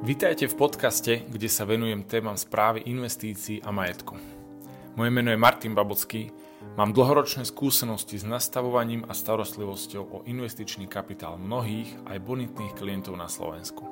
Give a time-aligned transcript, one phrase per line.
[0.00, 4.16] Vítajte v podcaste, kde sa venujem témam správy investícií a majetku.
[4.96, 6.32] Moje meno je Martin Babocký,
[6.80, 13.28] mám dlhoročné skúsenosti s nastavovaním a starostlivosťou o investičný kapitál mnohých aj bonitných klientov na
[13.28, 13.84] Slovensku.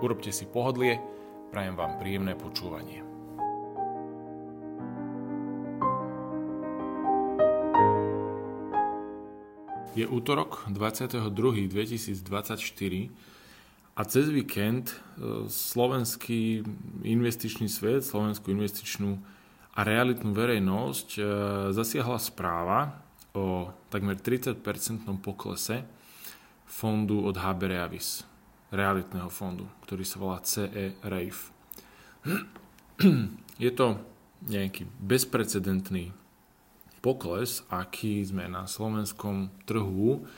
[0.00, 1.04] Urobte si pohodlie,
[1.52, 3.04] prajem vám príjemné počúvanie.
[9.92, 13.36] Je útorok 22.2024
[13.96, 14.96] a cez víkend e,
[15.48, 16.60] slovenský
[17.00, 19.16] investičný svet, slovenskú investičnú
[19.72, 21.20] a realitnú verejnosť e,
[21.72, 23.00] zasiahla správa
[23.32, 24.60] o takmer 30%
[25.24, 25.88] poklese
[26.68, 28.20] fondu od HB Reavis,
[28.68, 31.48] realitného fondu, ktorý sa volá CE RAIF.
[33.64, 33.96] Je to
[34.44, 36.12] nejaký bezprecedentný
[37.00, 40.28] pokles, aký sme na slovenskom trhu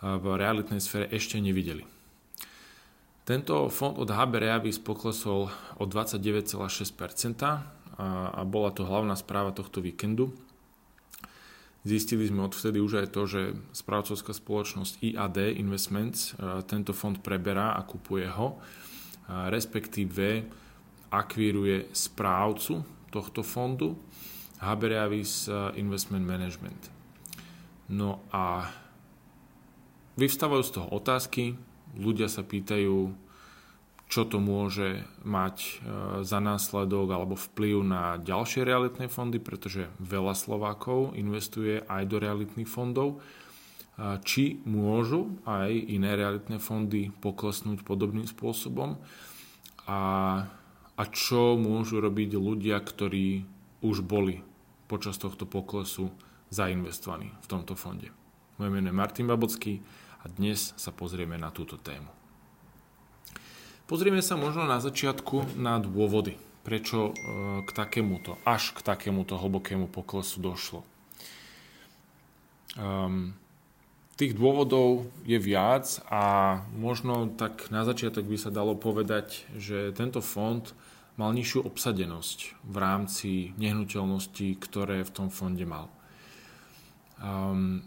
[0.00, 1.99] v realitnej sfére ešte nevideli.
[3.30, 6.58] Tento fond od HB Reavis poklesol o 29,6%
[8.34, 10.34] a bola to hlavná správa tohto víkendu.
[11.86, 16.34] Zistili sme odvtedy už aj to, že správcovská spoločnosť IAD Investments
[16.66, 18.58] tento fond preberá a kupuje ho,
[19.46, 20.50] respektíve
[21.14, 22.82] akvíruje správcu
[23.14, 23.94] tohto fondu
[24.58, 25.46] HB Reavis
[25.78, 26.90] Investment Management.
[27.94, 28.66] No a
[30.18, 31.54] vyvstávajú z toho otázky,
[31.96, 33.10] ľudia sa pýtajú,
[34.10, 35.72] čo to môže mať e,
[36.26, 42.66] za následok alebo vplyv na ďalšie realitné fondy, pretože veľa Slovákov investuje aj do realitných
[42.66, 43.18] fondov.
[43.18, 48.98] E, či môžu aj iné realitné fondy poklesnúť podobným spôsobom
[49.86, 50.00] a,
[50.98, 53.46] a čo môžu robiť ľudia, ktorí
[53.80, 54.42] už boli
[54.90, 56.10] počas tohto poklesu
[56.50, 58.10] zainvestovaní v tomto fonde.
[58.58, 59.78] Moje meno je Martin Babocký
[60.20, 62.08] a dnes sa pozrieme na túto tému.
[63.88, 67.12] Pozrieme sa možno na začiatku na dôvody, prečo e,
[67.66, 70.86] k takémuto, až k takémuto hlbokému poklesu došlo.
[72.78, 73.34] Um,
[74.14, 80.22] tých dôvodov je viac a možno tak na začiatok by sa dalo povedať, že tento
[80.22, 80.62] fond
[81.18, 85.90] mal nižšiu obsadenosť v rámci nehnuteľností, ktoré v tom fonde mal.
[87.18, 87.82] Um,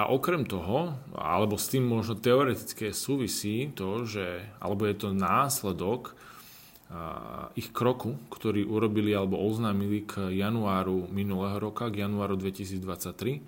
[0.00, 6.16] a okrem toho, alebo s tým možno teoretické súvisí to, že, alebo je to následok
[7.52, 13.44] ich kroku, ktorý urobili alebo oznámili k januáru minulého roka, k januáru 2023,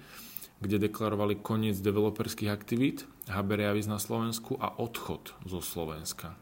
[0.60, 6.36] kde deklarovali koniec developerských aktivít HB Reavis na Slovensku a odchod zo Slovenska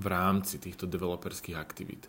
[0.00, 2.08] v rámci týchto developerských aktivít.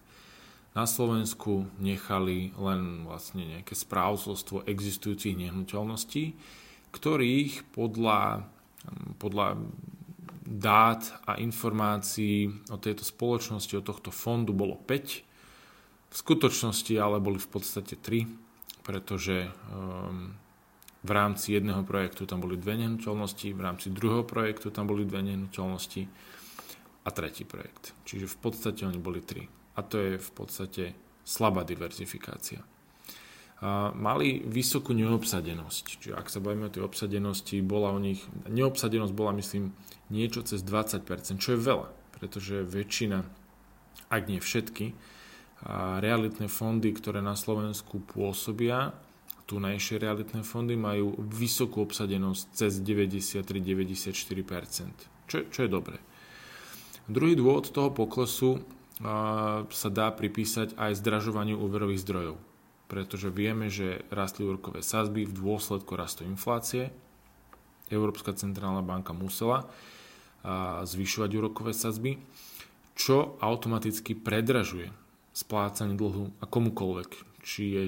[0.74, 6.34] Na Slovensku nechali len vlastne nejaké správcovstvo existujúcich nehnuteľností,
[6.92, 8.48] ktorých podľa,
[9.20, 9.60] podľa
[10.48, 16.08] dát a informácií o tejto spoločnosti, o tohto fondu bolo 5.
[16.08, 18.24] V skutočnosti ale boli v podstate 3,
[18.88, 20.32] pretože um,
[21.04, 25.20] v rámci jedného projektu tam boli dve nehnuteľnosti, v rámci druhého projektu tam boli dve
[25.28, 26.08] nehnuteľnosti
[27.04, 27.92] a tretí projekt.
[28.08, 29.48] Čiže v podstate oni boli tri.
[29.76, 30.84] A to je v podstate
[31.28, 32.64] slabá diverzifikácia
[33.98, 35.98] mali vysokú neobsadenosť.
[35.98, 39.74] Čiže ak sa bavíme o tej obsadenosti, bola u nich, neobsadenosť bola myslím
[40.14, 43.26] niečo cez 20%, čo je veľa, pretože väčšina,
[44.14, 44.94] ak nie všetky,
[46.06, 48.94] realitné fondy, ktoré na Slovensku pôsobia,
[49.50, 54.06] tunajšie realitné fondy majú vysokú obsadenosť cez 93-94%,
[55.26, 55.98] čo, čo je dobré.
[57.10, 58.62] Druhý dôvod toho poklesu
[59.72, 62.38] sa dá pripísať aj zdražovaniu úverových zdrojov
[62.88, 66.92] pretože vieme, že rastli úrokové sazby v dôsledku rastu inflácie.
[67.88, 69.68] Európska centrálna banka musela
[70.84, 72.20] zvyšovať úrokové sazby,
[72.96, 74.92] čo automaticky predražuje
[75.36, 77.10] splácanie dlhu a komukoľvek,
[77.44, 77.84] či je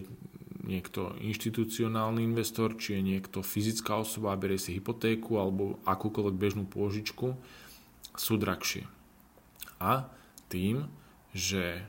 [0.67, 6.63] niekto inštitucionálny investor, či je niekto fyzická osoba a berie si hypotéku alebo akúkoľvek bežnú
[6.69, 7.33] pôžičku,
[8.13, 8.85] sú drahšie.
[9.79, 10.11] A
[10.51, 10.85] tým
[11.33, 11.85] že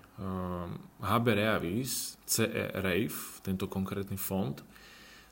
[1.00, 4.60] HB ehm, Reavis, CE RAIF, tento konkrétny fond,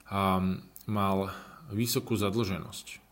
[0.08, 1.32] ehm, mal
[1.68, 3.04] vysokú zadlženosť.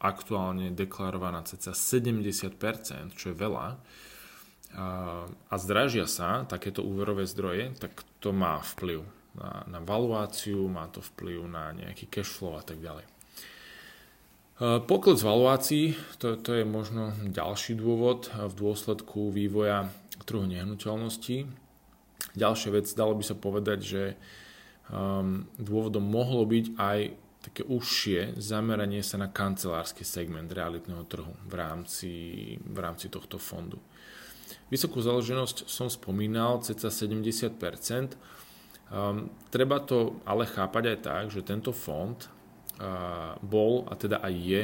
[0.00, 3.76] Aktuálne deklarovaná cca 70%, čo je veľa,
[5.48, 9.00] a zdražia sa takéto úverové zdroje, tak to má vplyv
[9.32, 13.06] na, na valuáciu, má to vplyv na nejaký cash flow a tak ďalej.
[14.58, 19.88] Ehm, pokles valuácií, to, to je možno ďalší dôvod v dôsledku vývoja
[20.28, 21.48] trhu nehnuteľností.
[22.36, 24.02] Ďalšia vec, dalo by sa povedať, že
[24.92, 27.00] um, dôvodom mohlo byť aj
[27.38, 32.12] také užšie zameranie sa na kancelársky segment realitného trhu v rámci,
[32.60, 33.80] v rámci tohto fondu.
[34.68, 38.18] Vysokú založenosť som spomínal, cca 70%.
[38.88, 44.34] Um, treba to ale chápať aj tak, že tento fond uh, bol a teda aj
[44.34, 44.62] je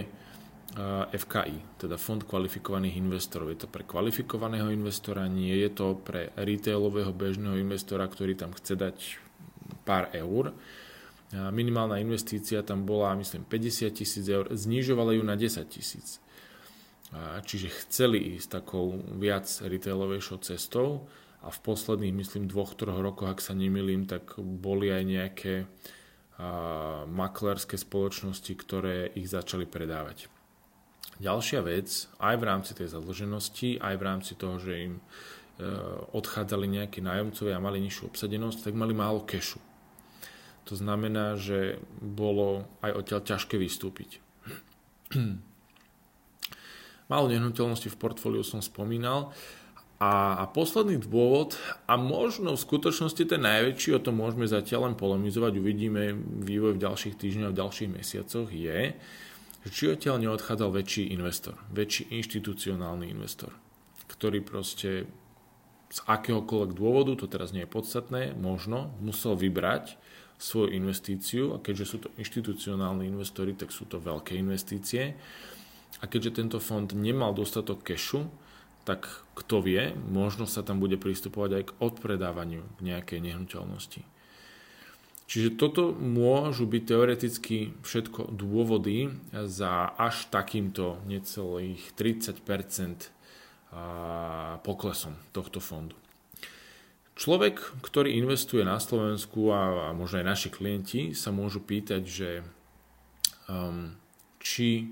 [1.14, 3.54] FKI, teda Fond kvalifikovaných investorov.
[3.54, 8.74] Je to pre kvalifikovaného investora, nie je to pre retailového bežného investora, ktorý tam chce
[8.74, 8.96] dať
[9.86, 10.50] pár eur.
[11.30, 16.18] Minimálna investícia tam bola, myslím, 50 tisíc eur, znižovala ju na 10 tisíc.
[17.46, 21.06] Čiže chceli ísť takou viac retailovejšou cestou
[21.38, 25.54] a v posledných, myslím, dvoch, troch rokoch, ak sa nemýlim, tak boli aj nejaké
[26.34, 30.26] a, maklerské spoločnosti, ktoré ich začali predávať.
[31.22, 35.02] Ďalšia vec, aj v rámci tej zadlženosti, aj v rámci toho, že im e,
[36.10, 39.62] odchádzali nejakí nájomcovia a mali nižšiu obsadenosť, tak mali málo kešu.
[40.64, 44.18] To znamená, že bolo aj odtiaľ ťažké vystúpiť.
[47.12, 49.28] Málo nehnuteľnosti v portfóliu som spomínal.
[50.00, 51.54] A, a posledný dôvod,
[51.86, 56.82] a možno v skutočnosti ten najväčší, o tom môžeme zatiaľ len polemizovať, uvidíme vývoj v
[56.82, 58.96] ďalších týždňoch, v ďalších mesiacoch, je,
[59.72, 63.56] či odtiaľ neodchádzal väčší investor, väčší inštitucionálny investor,
[64.12, 65.08] ktorý proste
[65.94, 69.96] z akéhokoľvek dôvodu, to teraz nie je podstatné, možno musel vybrať
[70.36, 75.14] svoju investíciu a keďže sú to inštitucionálni investori, tak sú to veľké investície
[76.02, 78.26] a keďže tento fond nemal dostatok kešu,
[78.84, 84.04] tak kto vie, možno sa tam bude pristupovať aj k odpredávaniu nejakej nehnuteľnosti.
[85.24, 92.44] Čiže toto môžu byť teoreticky všetko dôvody za až takýmto necelých 30%
[94.62, 95.96] poklesom tohto fondu.
[97.14, 102.30] Človek, ktorý investuje na Slovensku a, možno aj naši klienti sa môžu pýtať, že
[103.46, 103.94] um,
[104.42, 104.90] či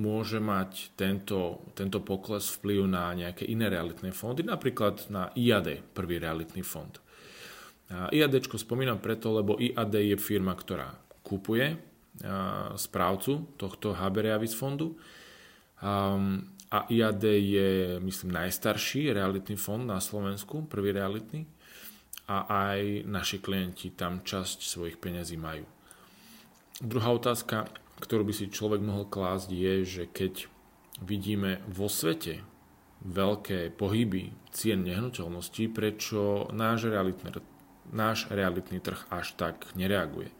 [0.00, 6.16] môže mať tento, tento pokles vplyv na nejaké iné realitné fondy, napríklad na IAD, prvý
[6.16, 6.96] realitný fond.
[7.88, 10.92] IAD spomínam preto, lebo IAD je firma, ktorá
[11.24, 11.80] kupuje
[12.76, 14.98] správcu tohto Haberiavis fondu
[16.68, 17.70] a IAD je,
[18.02, 21.48] myslím, najstarší realitný fond na Slovensku, prvý realitný
[22.28, 25.64] a aj naši klienti tam časť svojich peňazí majú.
[26.84, 27.72] Druhá otázka,
[28.04, 30.44] ktorú by si človek mohol klásť, je, že keď
[31.00, 32.44] vidíme vo svete
[33.00, 37.32] veľké pohyby cien nehnuteľností, prečo náš realitný,
[37.92, 40.28] náš realitný trh až tak nereaguje.
[40.28, 40.34] E,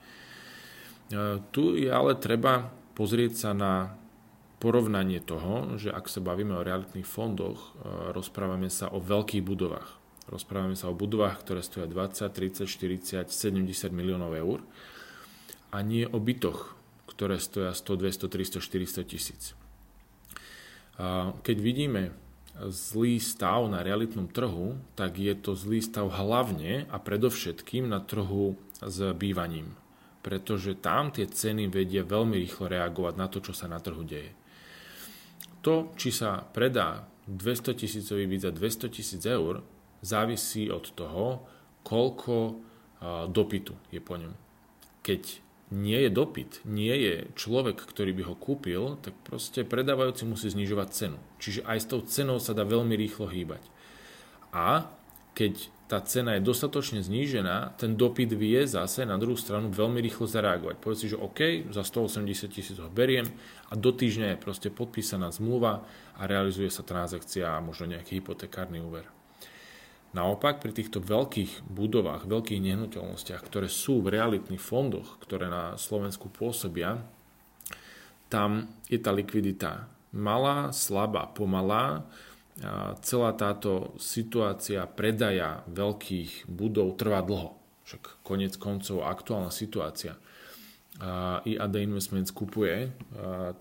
[1.53, 3.97] tu je ale treba pozrieť sa na
[4.59, 9.99] porovnanie toho, že ak sa bavíme o realitných fondoch, e, rozprávame sa o veľkých budovách.
[10.29, 14.61] Rozprávame sa o budovách, ktoré stoja 20, 30, 40, 70 miliónov eur
[15.73, 16.77] a nie o bytoch,
[17.09, 19.43] ktoré stoja 100, 200, 300, 400 tisíc.
[21.47, 22.13] Keď vidíme
[22.67, 28.59] zlý stav na realitnom trhu, tak je to zlý stav hlavne a predovšetkým na trhu
[28.83, 29.79] s bývaním.
[30.27, 34.35] Pretože tam tie ceny vedia veľmi rýchlo reagovať na to, čo sa na trhu deje.
[35.63, 39.63] To, či sa predá 200 tisícový byt za 200 tisíc eur,
[40.03, 41.47] závisí od toho,
[41.87, 42.59] koľko
[43.31, 44.35] dopytu je po ňom.
[45.07, 45.23] Keď
[45.69, 50.89] nie je dopyt, nie je človek, ktorý by ho kúpil, tak proste predávajúci musí znižovať
[50.93, 51.19] cenu.
[51.37, 53.61] Čiže aj s tou cenou sa dá veľmi rýchlo hýbať.
[54.53, 54.89] A
[55.37, 60.29] keď tá cena je dostatočne znížená, ten dopyt vie zase na druhú stranu veľmi rýchlo
[60.29, 60.77] zareagovať.
[60.77, 63.25] Povedz si, že OK, za 180 tisíc ho beriem
[63.69, 65.85] a do týždňa je proste podpísaná zmluva
[66.17, 69.18] a realizuje sa transakcia a možno nejaký hypotekárny úver.
[70.17, 76.33] Naopak pri týchto veľkých budovách, veľkých nehnuteľnostiach, ktoré sú v realitných fondoch, ktoré na Slovensku
[76.33, 77.05] pôsobia,
[78.29, 82.09] tam je tá likvidita malá, slabá, pomalá.
[82.59, 87.55] A celá táto situácia predaja veľkých budov trvá dlho.
[87.87, 90.19] Však konec koncov aktuálna situácia.
[91.47, 92.91] IAD Investments kupuje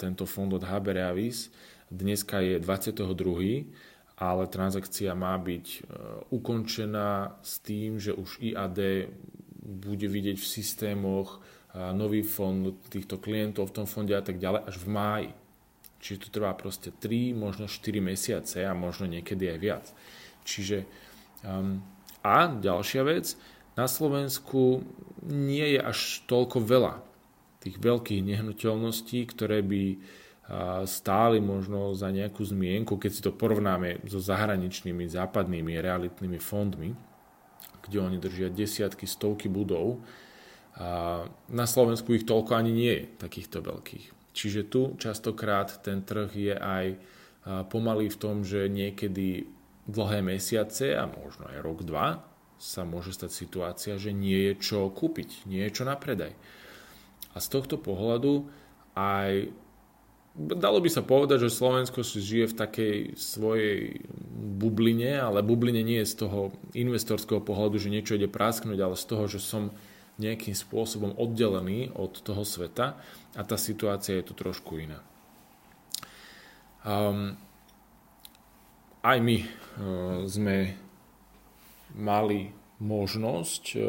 [0.02, 1.54] tento fond od HB Reavis.
[1.94, 3.70] Dneska je 22
[4.18, 5.80] ale transakcia má byť e,
[6.34, 9.14] ukončená s tým, že už IAD
[9.62, 14.62] bude vidieť v systémoch e, nový fond týchto klientov v tom fonde a tak ďalej
[14.66, 15.32] až v máji.
[16.02, 19.86] Čiže to trvá proste 3, možno 4 mesiace a možno niekedy aj viac.
[20.46, 20.86] Čiže
[21.42, 21.82] um,
[22.22, 23.34] a ďalšia vec,
[23.74, 24.86] na Slovensku
[25.26, 26.94] nie je až toľko veľa
[27.62, 29.84] tých veľkých nehnuteľností, ktoré by
[30.88, 36.96] stáli možno za nejakú zmienku, keď si to porovnáme so zahraničnými západnými realitnými fondmi,
[37.84, 40.00] kde oni držia desiatky, stovky budov.
[41.52, 44.06] Na Slovensku ich toľko ani nie je, takýchto veľkých.
[44.32, 46.86] Čiže tu častokrát ten trh je aj
[47.68, 49.52] pomalý v tom, že niekedy
[49.84, 52.24] dlhé mesiace a možno aj rok, dva
[52.56, 56.36] sa môže stať situácia, že nie je čo kúpiť, nie je čo na predaj.
[57.36, 58.48] A z tohto pohľadu
[58.96, 59.52] aj
[60.38, 64.06] dalo by sa povedať, že Slovensko si žije v takej svojej
[64.62, 69.06] bubline, ale bubline nie je z toho investorského pohľadu, že niečo ide prásknuť, ale z
[69.10, 69.74] toho, že som
[70.22, 72.98] nejakým spôsobom oddelený od toho sveta
[73.38, 75.02] a tá situácia je tu trošku iná.
[76.86, 77.38] Um,
[79.06, 79.48] aj my uh,
[80.26, 80.74] sme
[81.98, 83.82] mali možnosť uh,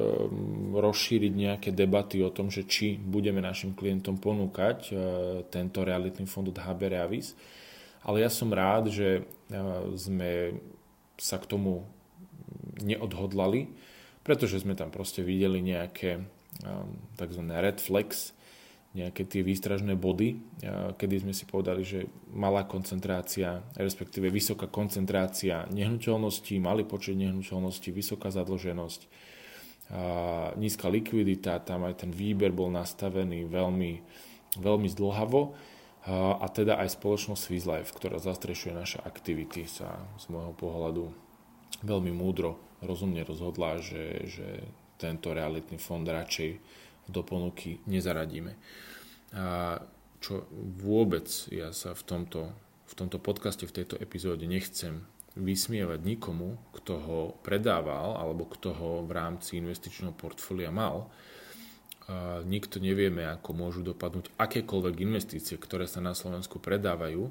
[0.76, 4.99] rozšíriť nejaké debaty o tom, že či budeme našim klientom ponúkať uh,
[5.52, 7.37] tento realitný fond od HB Reavis.
[8.07, 9.26] Ale ja som rád, že
[9.99, 10.57] sme
[11.18, 11.85] sa k tomu
[12.78, 13.75] neodhodlali,
[14.23, 16.23] pretože sme tam proste videli nejaké
[17.18, 17.42] tzv.
[17.50, 18.33] red flags,
[18.97, 20.40] nejaké tie výstražné body,
[20.97, 28.33] kedy sme si povedali, že malá koncentrácia, respektíve vysoká koncentrácia nehnuteľností, malý počet nehnuteľností, vysoká
[28.33, 29.00] zadlženosť,
[30.57, 33.92] nízka likvidita, tam aj ten výber bol nastavený veľmi,
[34.57, 35.52] veľmi zdlhavo.
[36.40, 41.12] A teda aj spoločnosť Swiss Life, ktorá zastrešuje naše aktivity, sa z môjho pohľadu
[41.85, 44.49] veľmi múdro, rozumne rozhodla, že, že
[44.97, 46.57] tento realitný fond radšej
[47.09, 48.53] do ponuky nezaradíme.
[49.35, 49.81] A
[50.21, 50.45] čo
[50.81, 52.53] vôbec ja sa v tomto,
[52.88, 55.05] v tomto podcaste, v tejto epizóde nechcem
[55.38, 61.07] vysmievať nikomu, kto ho predával alebo kto ho v rámci investičného portfólia mal.
[62.49, 67.29] Nikto nevieme, ako môžu dopadnúť akékoľvek investície, ktoré sa na Slovensku predávajú.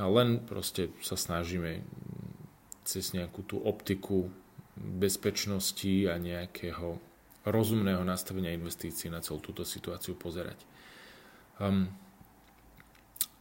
[0.00, 1.84] A len proste sa snažíme
[2.82, 4.32] cez nejakú tú optiku
[4.74, 6.96] bezpečnosti a nejakého
[7.46, 10.60] rozumného nastavenia investícií na celú túto situáciu pozerať.
[11.60, 11.88] Um,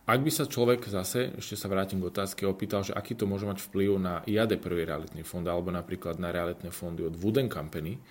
[0.10, 3.46] ak by sa človek zase, ešte sa vrátim k otázke, opýtal, že aký to môže
[3.46, 8.02] mať vplyv na IAD prvý realitný fond, alebo napríklad na realitné fondy od Wooden Company,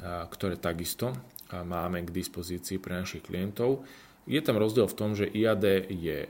[0.00, 1.12] ktoré takisto
[1.52, 3.84] máme k dispozícii pre našich klientov.
[4.24, 6.24] Je tam rozdiel v tom, že IAD je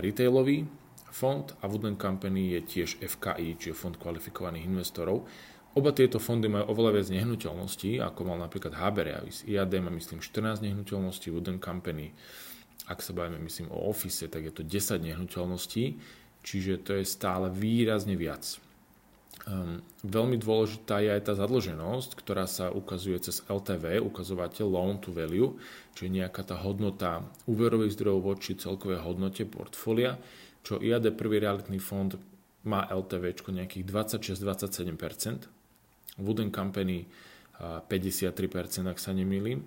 [0.00, 0.64] retailový
[1.12, 5.28] fond a Wooden Company je tiež FKI, čiže fond kvalifikovaných investorov.
[5.76, 9.38] Oba tieto fondy majú oveľa viac nehnuteľností, ako mal napríklad HB Reavis.
[9.44, 12.10] IAD má myslím 14 nehnuteľností, Wooden Company,
[12.88, 16.00] ak sa bavíme myslím o Office, tak je to 10 nehnuteľností,
[16.40, 18.56] čiže to je stále výrazne viac.
[19.46, 25.12] Um, veľmi dôležitá je aj tá zadlženosť, ktorá sa ukazuje cez LTV, ukazovateľ Loan to
[25.12, 25.56] Value,
[25.94, 30.16] čiže nejaká tá hodnota úverových zdrojov voči celkovej hodnote portfólia,
[30.64, 32.12] čo IAD prvý realitný fond
[32.66, 35.57] má LTV nejakých 26-27%,
[36.18, 37.06] Wooden Company
[37.58, 39.62] 53%, ak sa nemýlim.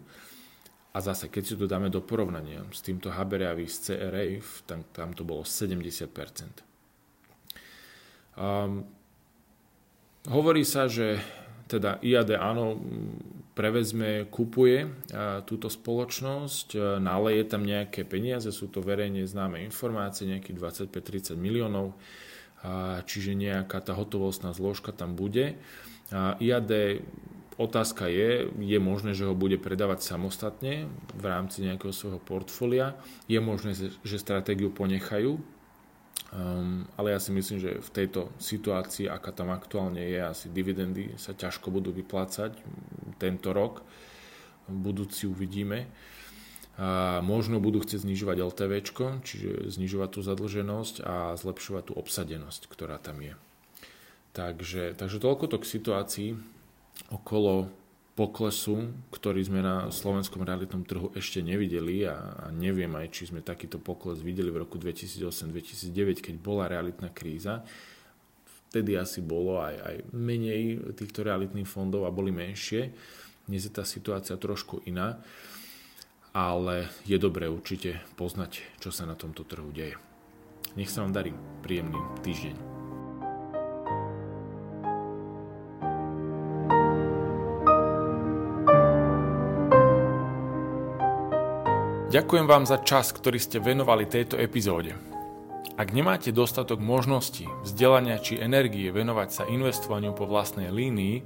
[0.91, 4.25] A zase, keď si to dáme do porovnania s týmto Habereavi z CRA,
[4.67, 6.11] tam, tam to bolo 70%.
[8.35, 8.83] Um,
[10.27, 11.19] hovorí sa, že
[11.71, 12.75] teda IAD áno,
[13.55, 14.91] prevezme, kupuje
[15.47, 20.59] túto spoločnosť, naleje tam nejaké peniaze, sú to verejne známe informácie, nejakých
[20.91, 21.95] 25-30 miliónov,
[23.07, 25.55] čiže nejaká tá hotovostná zložka tam bude.
[26.11, 26.71] IAD
[27.55, 32.97] otázka je, je možné, že ho bude predávať samostatne v rámci nejakého svojho portfólia.
[33.29, 39.31] Je možné, že stratégiu ponechajú, um, ale ja si myslím, že v tejto situácii, aká
[39.31, 42.59] tam aktuálne je, asi dividendy sa ťažko budú vyplácať
[43.21, 43.85] tento rok.
[44.71, 45.91] Budúci uvidíme.
[46.81, 48.71] A možno budú chcieť znižovať LTV,
[49.21, 53.35] čiže znižovať tú zadlženosť a zlepšovať tú obsadenosť, ktorá tam je.
[54.31, 56.29] Takže, takže toľko to k situácii
[57.11, 57.67] okolo
[58.15, 63.43] poklesu, ktorý sme na slovenskom realitnom trhu ešte nevideli a, a neviem aj, či sme
[63.43, 67.63] takýto pokles videli v roku 2008-2009, keď bola realitná kríza.
[68.71, 72.91] Vtedy asi bolo aj, aj menej týchto realitných fondov a boli menšie.
[73.47, 75.19] Dnes je tá situácia trošku iná,
[76.31, 79.99] ale je dobré určite poznať, čo sa na tomto trhu deje.
[80.79, 81.35] Nech sa vám darí.
[81.59, 82.80] Príjemný týždeň.
[92.11, 94.99] Ďakujem vám za čas, ktorý ste venovali tejto epizóde.
[95.79, 101.23] Ak nemáte dostatok možností, vzdelania či energie venovať sa investovaniu po vlastnej línii,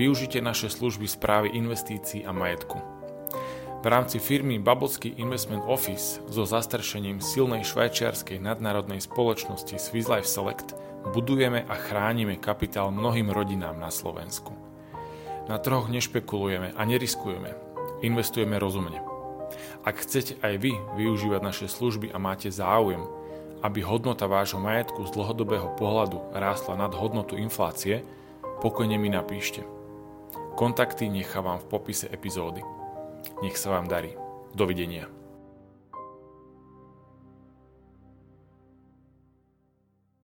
[0.00, 2.80] využite naše služby správy investícií a majetku.
[3.84, 10.72] V rámci firmy Babelsky Investment Office so zastrešením silnej švajčiarskej nadnárodnej spoločnosti Swiss Life Select
[11.12, 14.56] budujeme a chránime kapitál mnohým rodinám na Slovensku.
[15.52, 17.52] Na trhoch nešpekulujeme a neriskujeme.
[18.00, 19.13] Investujeme rozumne.
[19.82, 23.02] Ak chcete aj vy využívať naše služby a máte záujem,
[23.64, 28.04] aby hodnota vášho majetku z dlhodobého pohľadu rástla nad hodnotu inflácie,
[28.60, 29.64] pokojne mi napíšte.
[30.54, 32.60] Kontakty nechávam v popise epizódy.
[33.40, 34.14] Nech sa vám darí.
[34.54, 35.23] Dovidenia.